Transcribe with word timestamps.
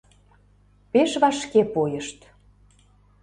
Пеш 0.91 1.11
вашке 1.21 1.61
пойышт. 1.73 2.19